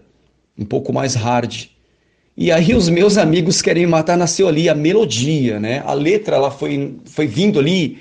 um 0.58 0.63
pouco 0.63 0.94
mais 0.94 1.16
hard. 1.16 1.66
E 2.36 2.51
aí 2.51 2.74
os 2.74 2.88
meus 2.88 3.18
amigos 3.18 3.62
querem 3.62 3.86
matar, 3.86 4.16
nasceu 4.16 4.48
ali 4.48 4.70
a 4.70 4.75
melodia, 4.75 5.60
né? 5.60 5.84
A 5.86 5.94
letra 5.94 6.38
ela 6.38 6.51
foi, 6.51 6.96
foi 7.06 7.27
vindo 7.27 7.60
ali 7.60 8.00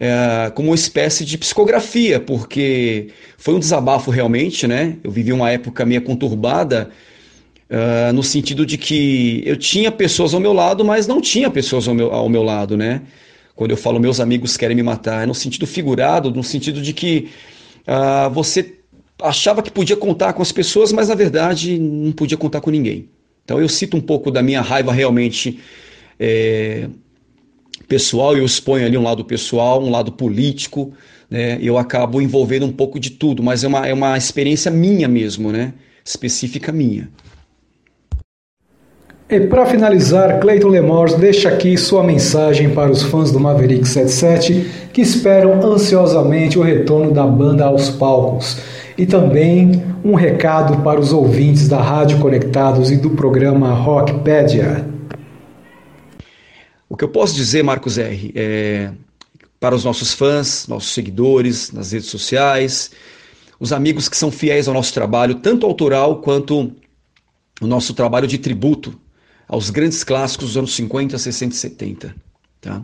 é, 0.00 0.50
como 0.54 0.70
uma 0.70 0.74
espécie 0.74 1.26
de 1.26 1.36
psicografia, 1.36 2.18
porque 2.18 3.08
foi 3.36 3.54
um 3.54 3.58
desabafo 3.58 4.10
realmente, 4.10 4.66
né? 4.66 4.96
Eu 5.04 5.10
vivi 5.10 5.30
uma 5.30 5.50
época 5.50 5.84
meio 5.84 6.00
conturbada, 6.00 6.90
uh, 7.68 8.10
no 8.14 8.22
sentido 8.22 8.64
de 8.64 8.78
que 8.78 9.42
eu 9.44 9.58
tinha 9.58 9.92
pessoas 9.92 10.32
ao 10.32 10.40
meu 10.40 10.54
lado, 10.54 10.82
mas 10.86 11.06
não 11.06 11.20
tinha 11.20 11.50
pessoas 11.50 11.86
ao 11.86 11.94
meu, 11.94 12.10
ao 12.12 12.30
meu 12.30 12.42
lado, 12.42 12.78
né? 12.78 13.02
Quando 13.54 13.72
eu 13.72 13.76
falo 13.76 14.00
meus 14.00 14.20
amigos 14.20 14.56
querem 14.56 14.74
me 14.74 14.82
matar, 14.82 15.24
é 15.24 15.26
no 15.26 15.34
sentido 15.34 15.66
figurado, 15.66 16.30
no 16.30 16.42
sentido 16.42 16.80
de 16.80 16.94
que 16.94 17.28
uh, 17.86 18.30
você 18.30 18.78
achava 19.22 19.62
que 19.62 19.70
podia 19.70 19.96
contar 19.96 20.32
com 20.32 20.40
as 20.40 20.50
pessoas, 20.50 20.92
mas 20.92 21.08
na 21.08 21.14
verdade 21.14 21.78
não 21.78 22.12
podia 22.12 22.38
contar 22.38 22.62
com 22.62 22.70
ninguém. 22.70 23.10
Então 23.44 23.60
eu 23.60 23.68
cito 23.68 23.98
um 23.98 24.00
pouco 24.00 24.30
da 24.30 24.42
minha 24.42 24.62
raiva 24.62 24.92
realmente. 24.92 25.60
É, 26.18 26.88
pessoal, 27.90 28.36
eu 28.36 28.44
exponho 28.44 28.86
ali 28.86 28.96
um 28.96 29.02
lado 29.02 29.24
pessoal, 29.24 29.82
um 29.82 29.90
lado 29.90 30.12
político, 30.12 30.92
né? 31.28 31.58
Eu 31.60 31.76
acabo 31.76 32.22
envolvendo 32.22 32.64
um 32.64 32.70
pouco 32.70 33.00
de 33.00 33.10
tudo, 33.10 33.42
mas 33.42 33.64
é 33.64 33.68
uma, 33.68 33.84
é 33.84 33.92
uma 33.92 34.16
experiência 34.16 34.70
minha 34.70 35.08
mesmo, 35.08 35.50
né? 35.50 35.74
Específica 36.04 36.70
minha. 36.70 37.08
E 39.28 39.40
para 39.40 39.66
finalizar, 39.66 40.38
Cleiton 40.38 40.68
Lemors 40.68 41.14
deixa 41.14 41.48
aqui 41.48 41.76
sua 41.76 42.04
mensagem 42.04 42.70
para 42.70 42.90
os 42.90 43.02
fãs 43.02 43.32
do 43.32 43.40
Maverick 43.40 43.86
77 43.86 44.70
que 44.92 45.00
esperam 45.00 45.60
ansiosamente 45.60 46.58
o 46.58 46.62
retorno 46.62 47.10
da 47.10 47.26
banda 47.26 47.64
aos 47.64 47.90
palcos. 47.90 48.56
E 48.96 49.04
também 49.04 49.82
um 50.04 50.14
recado 50.14 50.82
para 50.82 51.00
os 51.00 51.12
ouvintes 51.12 51.68
da 51.68 51.80
Rádio 51.80 52.18
Conectados 52.18 52.92
e 52.92 52.96
do 52.96 53.10
programa 53.10 53.72
Rockpedia. 53.72 54.89
O 56.90 56.96
que 56.96 57.04
eu 57.04 57.08
posso 57.08 57.36
dizer, 57.36 57.62
Marcos 57.62 57.98
R., 57.98 58.32
é, 58.34 58.92
para 59.60 59.76
os 59.76 59.84
nossos 59.84 60.12
fãs, 60.12 60.66
nossos 60.66 60.92
seguidores 60.92 61.70
nas 61.70 61.92
redes 61.92 62.08
sociais, 62.08 62.90
os 63.60 63.72
amigos 63.72 64.08
que 64.08 64.16
são 64.16 64.28
fiéis 64.28 64.66
ao 64.66 64.74
nosso 64.74 64.92
trabalho, 64.92 65.36
tanto 65.36 65.64
autoral 65.64 66.20
quanto 66.20 66.74
o 67.60 67.66
nosso 67.66 67.94
trabalho 67.94 68.26
de 68.26 68.38
tributo 68.38 68.98
aos 69.46 69.70
grandes 69.70 70.02
clássicos 70.02 70.48
dos 70.48 70.56
anos 70.56 70.74
50, 70.74 71.16
60 71.16 71.54
e 71.54 71.58
70. 71.58 72.16
Tá? 72.60 72.78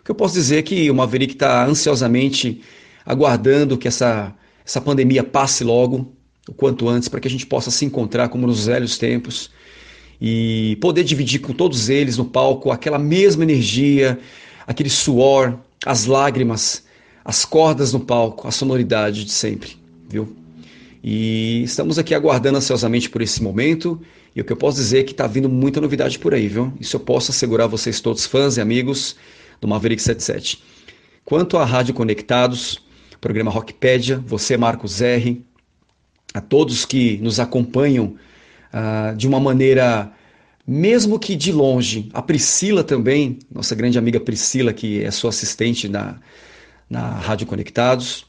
O 0.00 0.04
que 0.04 0.10
eu 0.12 0.14
posso 0.14 0.34
dizer 0.34 0.58
é 0.58 0.62
que 0.62 0.88
o 0.88 0.94
Maverick 0.94 1.32
está 1.32 1.66
ansiosamente 1.66 2.62
aguardando 3.04 3.76
que 3.76 3.88
essa, 3.88 4.32
essa 4.64 4.80
pandemia 4.80 5.24
passe 5.24 5.64
logo, 5.64 6.14
o 6.48 6.54
quanto 6.54 6.88
antes, 6.88 7.08
para 7.08 7.18
que 7.18 7.26
a 7.26 7.30
gente 7.30 7.44
possa 7.44 7.72
se 7.72 7.84
encontrar 7.84 8.28
como 8.28 8.46
nos 8.46 8.66
velhos 8.66 8.96
tempos 8.98 9.50
e 10.20 10.76
poder 10.80 11.04
dividir 11.04 11.40
com 11.40 11.52
todos 11.52 11.88
eles 11.88 12.16
no 12.16 12.24
palco 12.24 12.70
aquela 12.70 12.98
mesma 12.98 13.44
energia, 13.44 14.18
aquele 14.66 14.90
suor, 14.90 15.58
as 15.84 16.06
lágrimas, 16.06 16.84
as 17.24 17.44
cordas 17.44 17.92
no 17.92 18.00
palco, 18.00 18.48
a 18.48 18.50
sonoridade 18.50 19.24
de 19.24 19.30
sempre, 19.30 19.76
viu? 20.08 20.36
E 21.02 21.62
estamos 21.62 21.98
aqui 21.98 22.14
aguardando 22.14 22.58
ansiosamente 22.58 23.08
por 23.08 23.22
esse 23.22 23.42
momento 23.42 24.00
e 24.34 24.40
o 24.40 24.44
que 24.44 24.52
eu 24.52 24.56
posso 24.56 24.76
dizer 24.76 25.00
é 25.00 25.02
que 25.02 25.12
está 25.12 25.26
vindo 25.26 25.48
muita 25.48 25.80
novidade 25.80 26.18
por 26.18 26.34
aí, 26.34 26.48
viu? 26.48 26.72
Isso 26.80 26.96
eu 26.96 27.00
posso 27.00 27.30
assegurar 27.30 27.64
a 27.64 27.68
vocês 27.68 28.00
todos, 28.00 28.26
fãs 28.26 28.56
e 28.56 28.60
amigos 28.60 29.16
do 29.60 29.66
Maverick 29.66 30.00
77. 30.00 30.62
Quanto 31.24 31.56
à 31.56 31.64
Rádio 31.64 31.92
Conectados, 31.92 32.80
programa 33.20 33.50
Rockpedia, 33.50 34.22
você, 34.24 34.56
Marcos 34.56 35.00
R., 35.00 35.44
a 36.32 36.40
todos 36.40 36.84
que 36.84 37.18
nos 37.18 37.40
acompanham 37.40 38.16
uh, 38.72 39.16
de 39.16 39.26
uma 39.26 39.40
maneira, 39.40 40.10
mesmo 40.66 41.18
que 41.18 41.34
de 41.36 41.52
longe, 41.52 42.08
a 42.12 42.22
Priscila 42.22 42.84
também, 42.84 43.38
nossa 43.50 43.74
grande 43.74 43.98
amiga 43.98 44.20
Priscila, 44.20 44.72
que 44.72 45.02
é 45.02 45.10
sua 45.10 45.30
assistente 45.30 45.88
na, 45.88 46.16
na 46.88 47.10
Rádio 47.10 47.46
Conectados. 47.46 48.26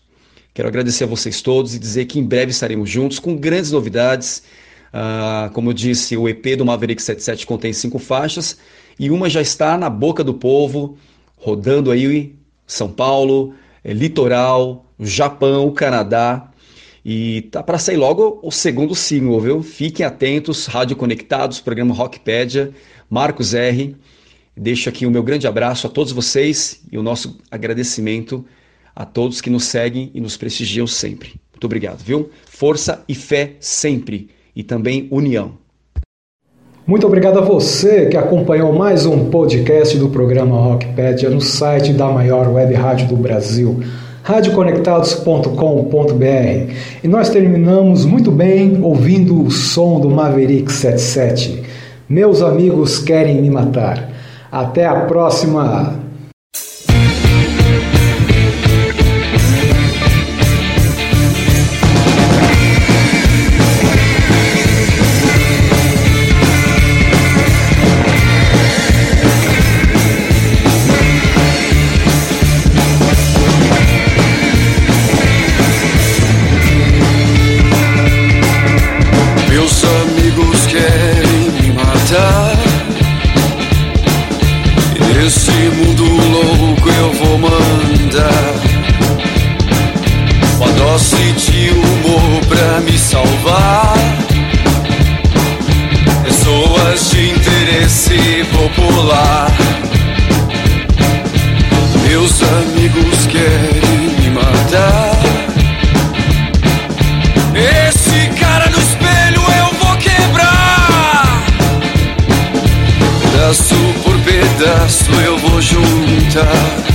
Quero 0.53 0.67
agradecer 0.67 1.03
a 1.03 1.07
vocês 1.07 1.41
todos 1.41 1.75
e 1.75 1.79
dizer 1.79 2.05
que 2.05 2.19
em 2.19 2.23
breve 2.23 2.51
estaremos 2.51 2.89
juntos 2.89 3.19
com 3.19 3.35
grandes 3.35 3.71
novidades 3.71 4.43
Uh, 4.89 5.51
como 5.53 5.69
eu 5.69 5.73
disse, 5.73 6.17
o 6.17 6.27
EP 6.27 6.57
do 6.57 6.65
Maverick 6.65 7.01
77 7.01 7.45
contém 7.45 7.71
cinco 7.71 7.99
faixas 7.99 8.57
e 8.99 9.11
uma 9.11 9.29
já 9.29 9.41
está 9.41 9.77
na 9.77 9.89
boca 9.89 10.23
do 10.23 10.33
povo, 10.33 10.97
rodando 11.37 11.91
aí 11.91 12.35
São 12.65 12.89
Paulo, 12.89 13.53
é, 13.83 13.93
Litoral, 13.93 14.85
Japão, 14.99 15.71
Canadá. 15.71 16.48
E 17.11 17.41
tá 17.49 17.63
para 17.63 17.79
sair 17.79 17.97
logo 17.97 18.39
o 18.43 18.51
segundo 18.51 18.93
single, 18.93 19.41
viu? 19.41 19.63
Fiquem 19.63 20.05
atentos, 20.05 20.67
Rádio 20.67 20.95
Conectados, 20.95 21.59
programa 21.59 21.91
Rockpedia, 21.91 22.69
Marcos 23.09 23.55
R. 23.55 23.95
Deixo 24.55 24.89
aqui 24.89 25.07
o 25.07 25.09
meu 25.09 25.23
grande 25.23 25.47
abraço 25.47 25.87
a 25.87 25.89
todos 25.89 26.11
vocês 26.11 26.83
e 26.91 26.99
o 26.99 27.01
nosso 27.01 27.39
agradecimento 27.49 28.45
a 28.95 29.05
todos 29.05 29.41
que 29.41 29.49
nos 29.49 29.63
seguem 29.63 30.11
e 30.13 30.21
nos 30.21 30.37
prestigiam 30.37 30.85
sempre. 30.85 31.29
Muito 31.51 31.65
obrigado, 31.65 31.97
viu? 31.97 32.29
Força 32.45 33.03
e 33.09 33.15
fé 33.15 33.53
sempre 33.59 34.29
e 34.55 34.61
também 34.61 35.07
união. 35.09 35.53
Muito 36.85 37.07
obrigado 37.07 37.39
a 37.39 37.41
você 37.41 38.05
que 38.05 38.17
acompanhou 38.17 38.71
mais 38.71 39.07
um 39.07 39.31
podcast 39.31 39.97
do 39.97 40.09
programa 40.09 40.61
Rockpedia 40.61 41.31
no 41.31 41.41
site 41.41 41.91
da 41.91 42.07
maior 42.11 42.47
web 42.49 42.71
rádio 42.75 43.07
do 43.07 43.15
Brasil, 43.15 43.79
radioconectados.com.br. 44.29 46.73
E 47.03 47.07
nós 47.07 47.29
terminamos 47.29 48.05
muito 48.05 48.29
bem 48.29 48.79
ouvindo 48.79 49.43
o 49.43 49.49
som 49.49 49.99
do 49.99 50.11
Maverick 50.11 50.71
77. 50.71 51.63
Meus 52.07 52.43
amigos 52.43 52.99
querem 52.99 53.41
me 53.41 53.49
matar. 53.49 54.07
Até 54.51 54.85
a 54.85 54.99
próxima! 55.01 55.98
popular. 98.75 99.51
Meus 102.07 102.41
amigos 102.41 103.27
querem 103.27 104.09
me 104.19 104.29
matar. 104.31 105.19
Esse 107.55 108.29
cara 108.39 108.69
no 108.69 108.77
espelho 108.77 109.41
eu 109.59 109.73
vou 109.79 109.97
quebrar. 109.97 111.43
Pedaço 113.21 113.75
por 114.03 114.17
pedaço 114.19 115.11
eu 115.25 115.37
vou 115.37 115.61
juntar. 115.61 116.89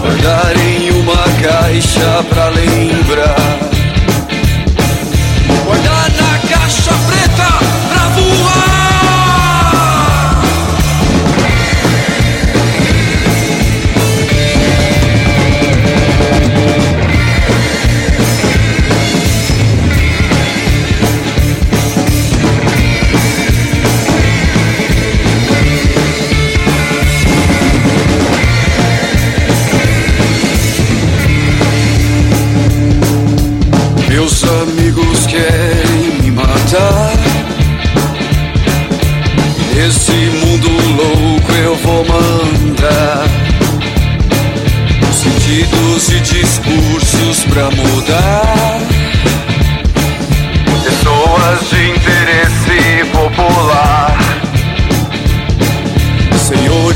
Guardar 0.00 0.56
em 0.56 0.90
uma 0.90 1.24
caixa 1.42 2.24
pra 2.28 2.48
lembrar. 2.48 3.77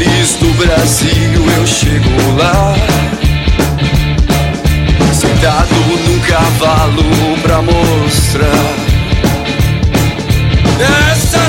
cores 0.03 0.37
do 0.37 0.53
Brasil 0.55 1.47
eu 1.57 1.67
chego 1.67 2.09
lá. 2.37 2.75
Sentado 5.13 5.75
num 5.75 6.19
cavalo 6.21 7.39
pra 7.43 7.63
mostrar. 7.63 8.49
Essa 11.11 11.49